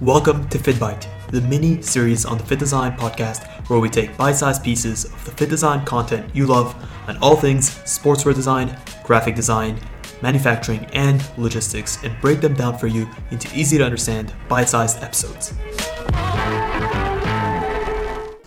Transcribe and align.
Welcome 0.00 0.48
to 0.50 0.58
FittBite, 0.58 1.08
the 1.32 1.40
mini 1.40 1.82
series 1.82 2.24
on 2.24 2.38
the 2.38 2.44
FittDesign 2.44 2.96
podcast 2.96 3.48
where 3.68 3.80
we 3.80 3.90
take 3.90 4.16
bite 4.16 4.36
sized 4.36 4.62
pieces 4.62 5.06
of 5.06 5.24
the 5.24 5.32
FittDesign 5.32 5.84
content 5.84 6.32
you 6.36 6.46
love 6.46 6.72
on 7.08 7.16
all 7.16 7.34
things 7.34 7.70
sportswear 7.80 8.32
design, 8.32 8.78
graphic 9.02 9.34
design, 9.34 9.76
manufacturing, 10.22 10.84
and 10.92 11.28
logistics 11.36 12.00
and 12.04 12.14
break 12.20 12.40
them 12.40 12.54
down 12.54 12.78
for 12.78 12.86
you 12.86 13.08
into 13.32 13.52
easy 13.58 13.76
to 13.76 13.84
understand 13.84 14.32
bite 14.48 14.68
sized 14.68 15.02
episodes. 15.02 15.52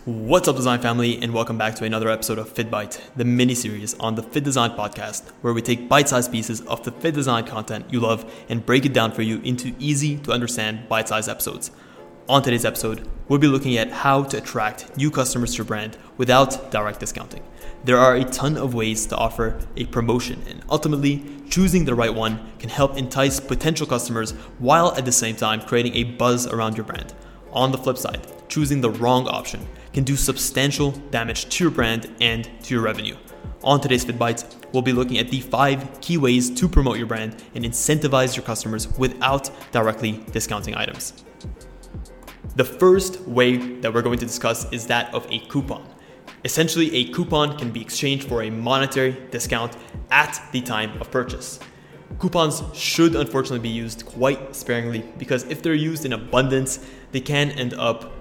What's 0.06 0.48
up, 0.48 0.56
design 0.56 0.82
family, 0.82 1.22
and 1.22 1.32
welcome 1.32 1.60
back 1.60 1.76
to 1.76 1.86
another 1.86 2.10
episode 2.10 2.40
of 2.40 2.50
Fit 2.50 2.72
FittBite, 2.72 3.00
the 3.16 3.24
mini 3.24 3.54
series 3.54 3.94
on 4.00 4.16
the 4.16 4.24
FittDesign 4.24 4.76
podcast, 4.76 5.30
where 5.42 5.54
we 5.54 5.62
take 5.62 5.88
bite 5.88 6.10
sized 6.10 6.32
pieces 6.32 6.62
of 6.62 6.84
the 6.84 6.92
FittDesign 6.92 7.46
content 7.46 7.86
you 7.92 8.00
love 8.00 8.26
and 8.50 8.66
break 8.66 8.84
it 8.88 8.94
down 8.94 9.12
for 9.12 9.22
you 9.22 9.40
into 9.42 9.76
easy 9.78 10.18
to 10.18 10.32
understand 10.32 10.90
bite 10.90 11.08
sized 11.08 11.30
episodes. 11.30 11.70
On 12.28 12.42
today's 12.42 12.66
episode, 12.66 13.08
we'll 13.28 13.38
be 13.38 13.46
looking 13.46 13.78
at 13.78 13.92
how 13.92 14.24
to 14.24 14.40
attract 14.40 14.98
new 14.98 15.12
customers 15.12 15.52
to 15.52 15.58
your 15.58 15.66
brand 15.66 16.00
without 16.18 16.72
direct 16.72 17.00
discounting. 17.00 17.44
There 17.84 18.00
are 18.00 18.16
a 18.16 18.24
ton 18.24 18.58
of 18.58 18.74
ways 18.74 19.06
to 19.06 19.16
offer 19.16 19.60
a 19.78 19.86
promotion, 19.86 20.42
and 20.50 20.64
ultimately, 20.68 21.24
choosing 21.48 21.86
the 21.86 21.94
right 21.94 22.16
one 22.16 22.52
can 22.58 22.72
help 22.72 22.98
entice 22.98 23.40
potential 23.40 23.86
customers 23.86 24.32
while 24.58 24.96
at 24.96 25.06
the 25.06 25.12
same 25.12 25.36
time 25.36 25.62
creating 25.62 25.94
a 25.94 26.06
buzz 26.06 26.48
around 26.48 26.76
your 26.76 26.88
brand. 26.88 27.14
On 27.54 27.72
the 27.72 27.78
flip 27.78 27.98
side, 27.98 28.26
choosing 28.48 28.80
the 28.80 28.90
wrong 28.90 29.28
option 29.28 29.68
can 29.94 30.06
do 30.06 30.16
substantial 30.16 30.92
damage 31.12 31.50
to 31.50 31.66
your 31.66 31.72
brand 31.72 32.10
and 32.22 32.50
to 32.64 32.74
your 32.74 32.82
revenue. 32.82 33.18
On 33.64 33.82
today's 33.82 34.06
FittBites, 34.06 34.72
we'll 34.72 34.82
be 34.82 34.94
looking 34.94 35.18
at 35.18 35.30
the 35.30 35.42
five 35.42 36.00
key 36.00 36.18
ways 36.18 36.50
to 36.50 36.70
promote 36.70 36.98
your 36.98 37.08
brand 37.08 37.44
and 37.54 37.66
incentivize 37.66 38.38
your 38.38 38.46
customers 38.46 38.88
without 38.98 39.52
directly 39.74 40.24
discounting 40.32 40.76
items. 40.76 41.26
The 42.56 42.66
first 42.66 43.20
way 43.22 43.58
that 43.82 43.94
we're 43.94 44.02
going 44.02 44.20
to 44.20 44.26
discuss 44.26 44.72
is 44.72 44.88
that 44.88 45.14
of 45.14 45.28
a 45.30 45.40
coupon. 45.40 45.88
Essentially, 46.46 46.96
a 46.96 47.12
coupon 47.12 47.58
can 47.58 47.72
be 47.72 47.82
exchanged 47.82 48.28
for 48.28 48.44
a 48.44 48.50
monetary 48.50 49.12
discount 49.30 49.76
at 50.10 50.42
the 50.52 50.62
time 50.62 51.00
of 51.02 51.12
purchase. 51.12 51.60
Coupons 52.20 52.64
should 52.74 53.16
unfortunately 53.16 53.60
be 53.60 53.70
used 53.70 54.06
quite 54.06 54.56
sparingly 54.56 55.04
because 55.18 55.44
if 55.46 55.62
they're 55.62 55.74
used 55.74 56.06
in 56.06 56.14
abundance, 56.14 56.86
they 57.12 57.22
can 57.22 57.52
end 57.52 57.74
up 57.74 58.12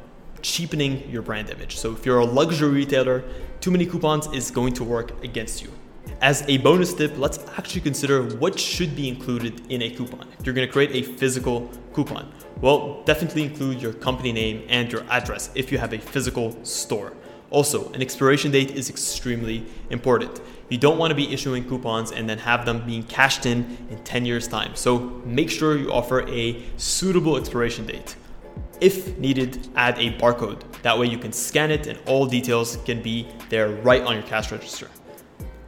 cheapening 0.43 1.09
your 1.11 1.23
brand 1.23 1.51
image. 1.51 1.77
So 1.77 1.93
if 1.93 2.07
you're 2.07 2.19
a 2.19 2.25
luxury 2.25 2.71
retailer, 2.71 3.25
too 3.61 3.71
many 3.71 3.87
coupons 3.87 4.27
is 4.29 4.51
going 4.51 4.73
to 4.75 4.85
work 4.85 5.23
against 5.23 5.63
you. 5.63 5.71
As 6.23 6.43
a 6.49 6.59
bonus 6.59 6.95
tip, 6.95 7.17
let's 7.19 7.39
actually 7.57 7.83
consider 7.83 8.23
what 8.37 8.59
should 8.59 8.97
be 8.97 9.09
included 9.09 9.71
in 9.71 9.83
a 9.83 9.91
coupon. 9.91 10.27
If 10.39 10.47
you're 10.47 10.55
going 10.55 10.67
to 10.67 10.73
create 10.73 10.91
a 10.93 11.03
physical 11.03 11.71
coupon, 11.93 12.33
well, 12.61 13.03
definitely 13.05 13.45
include 13.45 13.81
your 13.81 13.93
company 13.93 14.33
name 14.33 14.65
and 14.69 14.91
your 14.91 15.03
address 15.11 15.51
if 15.55 15.73
you 15.73 15.79
have 15.79 15.93
a 15.93 15.99
physical 15.99 16.63
store. 16.65 17.13
Also, 17.51 17.91
an 17.93 18.01
expiration 18.01 18.51
date 18.51 18.71
is 18.71 18.89
extremely 18.89 19.67
important. 19.91 20.41
You 20.71 20.79
don't 20.79 20.99
want 20.99 21.11
to 21.11 21.17
be 21.17 21.33
issuing 21.33 21.69
coupons 21.69 22.13
and 22.13 22.31
then 22.31 22.39
have 22.39 22.65
them 22.65 22.87
being 22.87 23.03
cashed 23.03 23.45
in 23.45 23.77
in 23.91 23.99
10 24.05 24.25
years' 24.25 24.47
time. 24.47 24.77
So 24.77 24.99
make 25.25 25.51
sure 25.51 25.77
you 25.77 25.93
offer 25.93 26.27
a 26.29 26.63
suitable 26.77 27.37
expiration 27.37 27.87
date. 27.87 28.15
If 28.81 29.19
needed, 29.19 29.69
add 29.75 29.99
a 29.99 30.13
barcode. 30.13 30.63
That 30.83 30.97
way 30.97 31.07
you 31.07 31.19
can 31.19 31.33
scan 31.33 31.73
it 31.73 31.89
and 31.89 31.99
all 32.07 32.25
details 32.25 32.79
can 32.85 33.03
be 33.03 33.27
there 33.49 33.69
right 33.69 34.03
on 34.03 34.15
your 34.15 34.23
cash 34.23 34.53
register. 34.53 34.89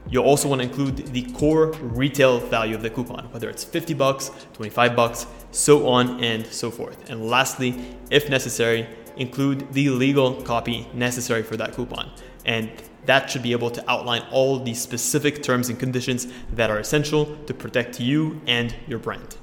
You'll 0.09 0.25
also 0.25 0.47
want 0.47 0.61
to 0.61 0.67
include 0.67 1.07
the 1.07 1.23
core 1.33 1.73
retail 1.81 2.39
value 2.39 2.75
of 2.75 2.81
the 2.81 2.89
coupon, 2.89 3.25
whether 3.31 3.49
it's 3.49 3.63
50 3.63 3.93
bucks, 3.93 4.31
25 4.53 4.95
bucks, 4.95 5.25
so 5.51 5.87
on 5.87 6.23
and 6.23 6.45
so 6.47 6.71
forth. 6.71 7.09
And 7.09 7.29
lastly, 7.29 7.97
if 8.09 8.29
necessary, 8.29 8.87
include 9.17 9.71
the 9.73 9.89
legal 9.89 10.41
copy 10.41 10.87
necessary 10.93 11.43
for 11.43 11.57
that 11.57 11.73
coupon. 11.73 12.09
And 12.45 12.71
that 13.05 13.29
should 13.29 13.43
be 13.43 13.51
able 13.51 13.69
to 13.71 13.91
outline 13.91 14.23
all 14.31 14.59
the 14.59 14.73
specific 14.73 15.43
terms 15.43 15.69
and 15.69 15.79
conditions 15.79 16.27
that 16.53 16.69
are 16.69 16.79
essential 16.79 17.35
to 17.45 17.53
protect 17.53 17.99
you 17.99 18.41
and 18.47 18.75
your 18.87 18.99
brand. 18.99 19.37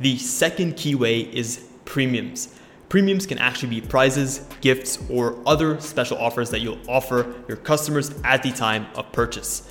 The 0.00 0.18
second 0.18 0.76
key 0.76 0.94
way 0.94 1.20
is 1.20 1.68
premiums. 1.84 2.54
Premiums 2.88 3.26
can 3.26 3.38
actually 3.38 3.68
be 3.68 3.80
prizes, 3.80 4.46
gifts, 4.60 4.98
or 5.08 5.38
other 5.46 5.80
special 5.80 6.18
offers 6.18 6.50
that 6.50 6.60
you'll 6.60 6.78
offer 6.88 7.34
your 7.48 7.56
customers 7.56 8.12
at 8.24 8.42
the 8.42 8.52
time 8.52 8.86
of 8.94 9.10
purchase. 9.12 9.68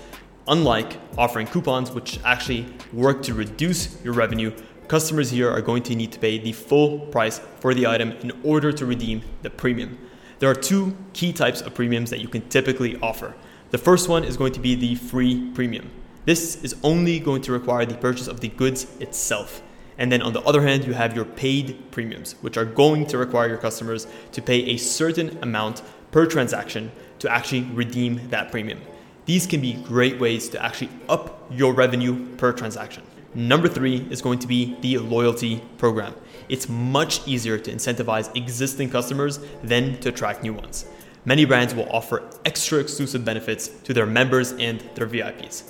Unlike 0.47 0.97
offering 1.17 1.47
coupons, 1.47 1.91
which 1.91 2.19
actually 2.25 2.65
work 2.91 3.23
to 3.23 3.33
reduce 3.33 4.01
your 4.03 4.13
revenue, 4.13 4.51
customers 4.87 5.31
here 5.31 5.49
are 5.49 5.61
going 5.61 5.83
to 5.83 5.95
need 5.95 6.11
to 6.11 6.19
pay 6.19 6.37
the 6.37 6.51
full 6.51 6.99
price 6.99 7.39
for 7.59 7.73
the 7.73 7.87
item 7.87 8.11
in 8.21 8.31
order 8.43 8.71
to 8.73 8.85
redeem 8.85 9.21
the 9.41 9.49
premium. 9.49 9.97
There 10.43 10.51
are 10.51 10.55
two 10.55 10.93
key 11.13 11.31
types 11.31 11.61
of 11.61 11.73
premiums 11.73 12.09
that 12.09 12.19
you 12.19 12.27
can 12.27 12.41
typically 12.49 12.99
offer. 12.99 13.33
The 13.71 13.77
first 13.77 14.09
one 14.09 14.25
is 14.25 14.35
going 14.35 14.51
to 14.51 14.59
be 14.59 14.75
the 14.75 14.95
free 14.95 15.49
premium. 15.51 15.89
This 16.25 16.61
is 16.65 16.75
only 16.83 17.21
going 17.21 17.41
to 17.43 17.53
require 17.53 17.85
the 17.85 17.95
purchase 17.95 18.27
of 18.27 18.41
the 18.41 18.49
goods 18.49 18.85
itself. 18.99 19.63
And 19.97 20.11
then 20.11 20.21
on 20.21 20.33
the 20.33 20.41
other 20.41 20.61
hand, 20.61 20.83
you 20.83 20.91
have 20.95 21.15
your 21.15 21.23
paid 21.23 21.89
premiums, 21.91 22.33
which 22.41 22.57
are 22.57 22.65
going 22.65 23.05
to 23.07 23.17
require 23.17 23.47
your 23.47 23.57
customers 23.57 24.05
to 24.33 24.41
pay 24.41 24.65
a 24.65 24.75
certain 24.75 25.41
amount 25.41 25.81
per 26.11 26.25
transaction 26.25 26.91
to 27.19 27.31
actually 27.31 27.61
redeem 27.61 28.27
that 28.27 28.51
premium. 28.51 28.81
These 29.23 29.47
can 29.47 29.61
be 29.61 29.75
great 29.75 30.19
ways 30.19 30.49
to 30.49 30.61
actually 30.61 30.89
up 31.07 31.49
your 31.51 31.71
revenue 31.71 32.35
per 32.35 32.51
transaction. 32.51 33.03
Number 33.35 33.67
three 33.67 34.07
is 34.11 34.21
going 34.21 34.39
to 34.39 34.47
be 34.47 34.77
the 34.81 34.99
loyalty 34.99 35.63
program. 35.77 36.13
It's 36.49 36.69
much 36.69 37.27
easier 37.27 37.57
to 37.57 37.71
incentivize 37.71 38.35
existing 38.35 38.91
customers 38.91 39.39
than 39.63 39.99
to 40.01 40.09
attract 40.09 40.43
new 40.43 40.53
ones. 40.53 40.85
Many 41.25 41.45
brands 41.45 41.73
will 41.73 41.89
offer 41.89 42.29
extra 42.45 42.79
exclusive 42.79 43.25
benefits 43.25 43.69
to 43.69 43.93
their 43.93 44.05
members 44.05 44.51
and 44.51 44.81
their 44.93 45.07
VIPs. 45.07 45.63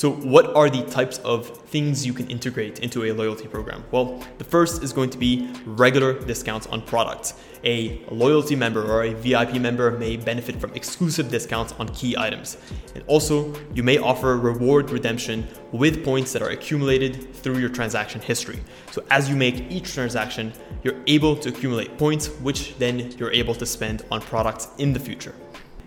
So, 0.00 0.12
what 0.12 0.56
are 0.56 0.70
the 0.70 0.82
types 0.84 1.18
of 1.18 1.46
things 1.68 2.06
you 2.06 2.14
can 2.14 2.26
integrate 2.30 2.78
into 2.78 3.04
a 3.04 3.12
loyalty 3.12 3.46
program? 3.46 3.84
Well, 3.90 4.24
the 4.38 4.44
first 4.44 4.82
is 4.82 4.94
going 4.94 5.10
to 5.10 5.18
be 5.18 5.52
regular 5.66 6.18
discounts 6.18 6.66
on 6.68 6.80
products. 6.80 7.34
A 7.64 8.02
loyalty 8.10 8.56
member 8.56 8.82
or 8.82 9.02
a 9.02 9.12
VIP 9.12 9.56
member 9.56 9.90
may 9.90 10.16
benefit 10.16 10.58
from 10.58 10.72
exclusive 10.72 11.30
discounts 11.30 11.74
on 11.78 11.88
key 11.88 12.16
items. 12.16 12.56
And 12.94 13.04
also, 13.08 13.52
you 13.74 13.82
may 13.82 13.98
offer 13.98 14.38
reward 14.38 14.88
redemption 14.88 15.46
with 15.70 16.02
points 16.02 16.32
that 16.32 16.40
are 16.40 16.48
accumulated 16.48 17.34
through 17.34 17.58
your 17.58 17.68
transaction 17.68 18.22
history. 18.22 18.60
So, 18.92 19.04
as 19.10 19.28
you 19.28 19.36
make 19.36 19.70
each 19.70 19.92
transaction, 19.92 20.54
you're 20.82 21.02
able 21.08 21.36
to 21.36 21.50
accumulate 21.50 21.98
points, 21.98 22.28
which 22.40 22.74
then 22.78 23.10
you're 23.18 23.32
able 23.32 23.54
to 23.56 23.66
spend 23.66 24.06
on 24.10 24.22
products 24.22 24.68
in 24.78 24.94
the 24.94 25.00
future. 25.00 25.34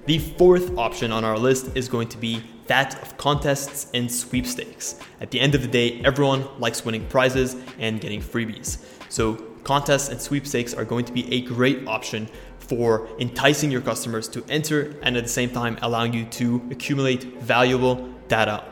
The 0.05 0.19
fourth 0.19 0.77
option 0.77 1.13
on 1.13 1.23
our 1.23 1.37
list 1.37 1.77
is 1.77 1.87
going 1.87 2.09
to 2.09 2.17
be 2.17 2.43
that 2.67 3.01
of 3.01 3.15
contests 3.15 3.89
and 3.93 4.11
sweepstakes. 4.11 4.99
At 5.21 5.31
the 5.31 5.39
end 5.39 5.55
of 5.55 5.61
the 5.61 5.67
day, 5.69 6.01
everyone 6.03 6.45
likes 6.59 6.83
winning 6.83 7.05
prizes 7.07 7.55
and 7.79 8.01
getting 8.01 8.21
freebies. 8.21 8.83
So, 9.07 9.35
contests 9.63 10.09
and 10.09 10.21
sweepstakes 10.21 10.73
are 10.73 10.83
going 10.83 11.05
to 11.05 11.13
be 11.13 11.33
a 11.33 11.41
great 11.43 11.87
option 11.87 12.27
for 12.59 13.07
enticing 13.17 13.71
your 13.71 13.79
customers 13.79 14.27
to 14.29 14.43
enter 14.49 14.93
and 15.03 15.15
at 15.15 15.23
the 15.23 15.29
same 15.29 15.51
time 15.51 15.77
allowing 15.81 16.13
you 16.13 16.25
to 16.25 16.61
accumulate 16.69 17.41
valuable 17.41 18.13
data 18.27 18.65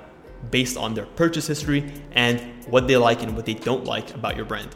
based 0.50 0.76
on 0.76 0.94
their 0.94 1.06
purchase 1.06 1.48
history 1.48 1.94
and 2.12 2.42
what 2.66 2.90
they 2.90 2.98
like 2.98 3.24
and 3.24 3.38
what 3.38 3.46
they 3.46 3.54
don't 3.54 3.86
like 3.86 4.14
about 4.16 4.36
your 4.36 4.44
brand 4.44 4.76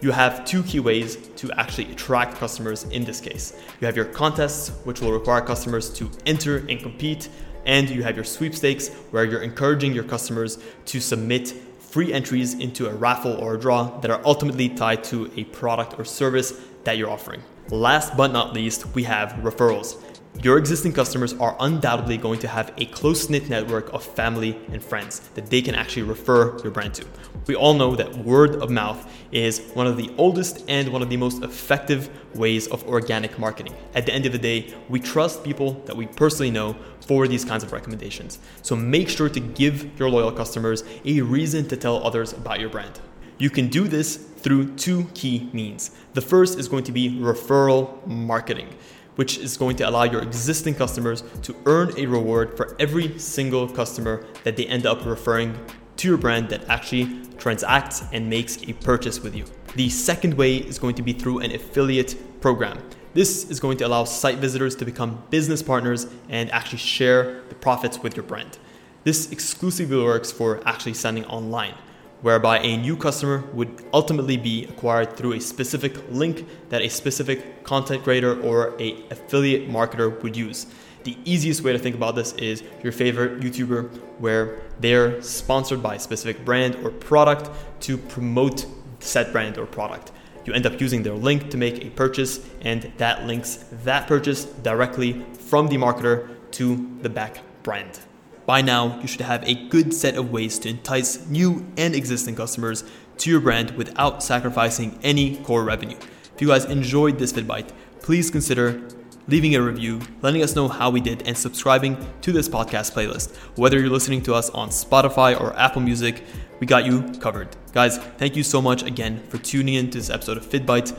you 0.00 0.10
have 0.10 0.44
two 0.44 0.62
key 0.62 0.80
ways 0.80 1.16
to 1.36 1.50
actually 1.52 1.90
attract 1.90 2.36
customers 2.36 2.84
in 2.84 3.04
this 3.04 3.20
case. 3.20 3.54
You 3.80 3.86
have 3.86 3.96
your 3.96 4.06
contests, 4.06 4.70
which 4.84 5.00
will 5.00 5.12
require 5.12 5.40
customers 5.40 5.90
to 5.94 6.10
enter 6.26 6.58
and 6.68 6.78
compete, 6.80 7.28
and 7.64 7.88
you 7.88 8.02
have 8.02 8.14
your 8.14 8.24
sweepstakes, 8.24 8.88
where 9.10 9.24
you're 9.24 9.42
encouraging 9.42 9.94
your 9.94 10.04
customers 10.04 10.58
to 10.86 11.00
submit 11.00 11.54
free 11.78 12.12
entries 12.12 12.54
into 12.54 12.88
a 12.88 12.94
raffle 12.94 13.32
or 13.36 13.54
a 13.54 13.58
draw 13.58 13.84
that 14.00 14.10
are 14.10 14.20
ultimately 14.24 14.68
tied 14.68 15.04
to 15.04 15.30
a 15.36 15.44
product 15.44 15.98
or 15.98 16.04
service 16.04 16.52
that 16.82 16.98
you're 16.98 17.08
offering. 17.08 17.42
Last 17.70 18.16
but 18.16 18.32
not 18.32 18.52
least, 18.52 18.84
we 18.94 19.04
have 19.04 19.30
referrals. 19.42 20.02
Your 20.42 20.58
existing 20.58 20.92
customers 20.92 21.32
are 21.34 21.56
undoubtedly 21.60 22.18
going 22.18 22.38
to 22.40 22.48
have 22.48 22.74
a 22.76 22.84
close 22.86 23.30
knit 23.30 23.48
network 23.48 23.90
of 23.94 24.02
family 24.02 24.58
and 24.70 24.82
friends 24.82 25.20
that 25.34 25.46
they 25.46 25.62
can 25.62 25.74
actually 25.74 26.02
refer 26.02 26.58
your 26.58 26.70
brand 26.70 26.92
to. 26.94 27.06
We 27.46 27.54
all 27.54 27.72
know 27.72 27.96
that 27.96 28.14
word 28.18 28.56
of 28.56 28.68
mouth 28.68 29.10
is 29.32 29.60
one 29.72 29.86
of 29.86 29.96
the 29.96 30.12
oldest 30.18 30.64
and 30.68 30.88
one 30.88 31.00
of 31.00 31.08
the 31.08 31.16
most 31.16 31.42
effective 31.42 32.10
ways 32.34 32.66
of 32.66 32.86
organic 32.86 33.38
marketing. 33.38 33.74
At 33.94 34.04
the 34.04 34.12
end 34.12 34.26
of 34.26 34.32
the 34.32 34.38
day, 34.38 34.74
we 34.90 35.00
trust 35.00 35.44
people 35.44 35.74
that 35.86 35.96
we 35.96 36.06
personally 36.06 36.50
know 36.50 36.76
for 37.06 37.26
these 37.26 37.44
kinds 37.44 37.62
of 37.62 37.72
recommendations. 37.72 38.38
So 38.60 38.76
make 38.76 39.08
sure 39.08 39.30
to 39.30 39.40
give 39.40 39.98
your 39.98 40.10
loyal 40.10 40.32
customers 40.32 40.84
a 41.06 41.22
reason 41.22 41.68
to 41.68 41.76
tell 41.76 42.04
others 42.04 42.34
about 42.34 42.60
your 42.60 42.68
brand. 42.68 43.00
You 43.38 43.50
can 43.50 43.68
do 43.68 43.88
this 43.88 44.16
through 44.16 44.74
two 44.74 45.04
key 45.14 45.48
means. 45.52 45.90
The 46.12 46.20
first 46.20 46.58
is 46.58 46.68
going 46.68 46.84
to 46.84 46.92
be 46.92 47.18
referral 47.18 48.06
marketing 48.06 48.68
which 49.16 49.38
is 49.38 49.56
going 49.56 49.76
to 49.76 49.88
allow 49.88 50.04
your 50.04 50.22
existing 50.22 50.74
customers 50.74 51.22
to 51.42 51.54
earn 51.66 51.92
a 51.98 52.06
reward 52.06 52.56
for 52.56 52.76
every 52.78 53.18
single 53.18 53.68
customer 53.68 54.24
that 54.44 54.56
they 54.56 54.66
end 54.66 54.86
up 54.86 55.04
referring 55.06 55.58
to 55.96 56.08
your 56.08 56.18
brand 56.18 56.48
that 56.48 56.68
actually 56.68 57.24
transacts 57.38 58.02
and 58.12 58.28
makes 58.28 58.62
a 58.68 58.72
purchase 58.72 59.20
with 59.20 59.34
you. 59.34 59.44
The 59.76 59.88
second 59.90 60.34
way 60.34 60.56
is 60.56 60.78
going 60.78 60.94
to 60.96 61.02
be 61.02 61.12
through 61.12 61.40
an 61.40 61.52
affiliate 61.52 62.40
program. 62.40 62.82
This 63.12 63.48
is 63.48 63.60
going 63.60 63.78
to 63.78 63.86
allow 63.86 64.04
site 64.04 64.38
visitors 64.38 64.74
to 64.76 64.84
become 64.84 65.22
business 65.30 65.62
partners 65.62 66.06
and 66.28 66.50
actually 66.50 66.78
share 66.78 67.42
the 67.48 67.54
profits 67.54 68.00
with 68.00 68.16
your 68.16 68.24
brand. 68.24 68.58
This 69.04 69.30
exclusively 69.30 70.02
works 70.02 70.32
for 70.32 70.66
actually 70.66 70.94
selling 70.94 71.24
online, 71.26 71.74
whereby 72.24 72.58
a 72.60 72.76
new 72.78 72.96
customer 72.96 73.44
would 73.52 73.84
ultimately 73.92 74.36
be 74.36 74.64
acquired 74.64 75.14
through 75.14 75.34
a 75.34 75.40
specific 75.40 75.94
link 76.10 76.46
that 76.70 76.80
a 76.80 76.88
specific 76.88 77.62
content 77.64 78.02
creator 78.02 78.40
or 78.40 78.74
a 78.80 79.04
affiliate 79.10 79.68
marketer 79.68 80.08
would 80.22 80.34
use. 80.34 80.66
The 81.04 81.18
easiest 81.24 81.62
way 81.62 81.72
to 81.72 81.78
think 81.78 81.94
about 81.94 82.14
this 82.14 82.32
is 82.34 82.62
your 82.82 82.92
favorite 82.92 83.40
YouTuber 83.40 83.90
where 84.20 84.62
they're 84.80 85.20
sponsored 85.20 85.82
by 85.82 85.96
a 85.96 86.00
specific 86.00 86.44
brand 86.46 86.76
or 86.76 86.90
product 86.90 87.50
to 87.80 87.98
promote 87.98 88.64
said 89.00 89.30
brand 89.30 89.58
or 89.58 89.66
product 89.66 90.10
you 90.44 90.52
end 90.52 90.66
up 90.66 90.80
using 90.80 91.02
their 91.02 91.14
link 91.14 91.50
to 91.50 91.56
make 91.56 91.84
a 91.84 91.90
purchase, 91.90 92.40
and 92.60 92.92
that 92.98 93.26
links 93.26 93.64
that 93.84 94.06
purchase 94.06 94.44
directly 94.44 95.24
from 95.32 95.68
the 95.68 95.76
marketer 95.76 96.28
to 96.52 96.98
the 97.02 97.08
back 97.08 97.40
brand. 97.62 97.98
By 98.46 98.60
now, 98.60 99.00
you 99.00 99.06
should 99.06 99.22
have 99.22 99.42
a 99.48 99.54
good 99.54 99.94
set 99.94 100.16
of 100.16 100.30
ways 100.30 100.58
to 100.60 100.68
entice 100.68 101.26
new 101.26 101.66
and 101.76 101.94
existing 101.94 102.36
customers 102.36 102.84
to 103.18 103.30
your 103.30 103.40
brand 103.40 103.70
without 103.72 104.22
sacrificing 104.22 104.98
any 105.02 105.36
core 105.38 105.64
revenue. 105.64 105.96
If 106.34 106.40
you 106.42 106.48
guys 106.48 106.64
enjoyed 106.64 107.18
this 107.18 107.32
FittBite, 107.32 107.70
please 108.00 108.30
consider 108.30 108.86
leaving 109.28 109.54
a 109.54 109.62
review, 109.62 110.00
letting 110.20 110.42
us 110.42 110.54
know 110.54 110.68
how 110.68 110.90
we 110.90 111.00
did, 111.00 111.26
and 111.26 111.36
subscribing 111.36 111.96
to 112.20 112.32
this 112.32 112.48
podcast 112.48 112.92
playlist. 112.92 113.34
Whether 113.56 113.80
you're 113.80 113.88
listening 113.88 114.22
to 114.22 114.34
us 114.34 114.50
on 114.50 114.68
Spotify 114.68 115.40
or 115.40 115.56
Apple 115.58 115.80
Music, 115.80 116.22
we 116.60 116.66
got 116.66 116.84
you 116.84 117.02
covered. 117.20 117.56
Guys, 117.72 117.98
thank 118.18 118.36
you 118.36 118.42
so 118.42 118.60
much 118.60 118.82
again 118.82 119.22
for 119.28 119.38
tuning 119.38 119.74
in 119.74 119.90
to 119.90 119.98
this 119.98 120.10
episode 120.10 120.36
of 120.36 120.46
FittBite. 120.46 120.94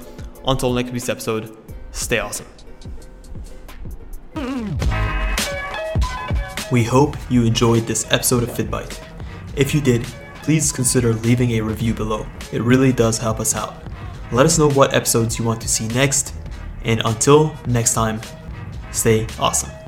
Until 0.48 0.74
next 0.74 0.92
week's 0.92 1.10
episode, 1.10 1.56
stay 1.92 2.20
awesome. 2.20 2.48
We 6.76 6.84
hope 6.84 7.16
you 7.30 7.46
enjoyed 7.46 7.88
this 7.88 8.06
episode 8.12 8.44
of 8.44 8.50
FittBite. 8.50 9.00
If 9.56 9.74
you 9.74 9.80
did, 9.80 10.04
please 10.44 10.74
consider 10.74 11.14
leaving 11.14 11.52
a 11.52 11.62
review 11.62 11.94
below. 11.94 12.26
It 12.52 12.62
really 12.64 12.92
does 12.92 13.18
help 13.18 13.40
us 13.40 13.56
out. 13.56 13.82
Let 14.34 14.46
us 14.46 14.60
know 14.60 14.70
what 14.72 14.94
episodes 14.94 15.40
you 15.40 15.46
want 15.46 15.62
to 15.62 15.70
see 15.70 15.88
next, 15.88 16.34
and 16.84 17.02
until 17.06 17.56
next 17.66 17.94
time, 17.94 18.20
stay 18.92 19.26
awesome. 19.40 19.85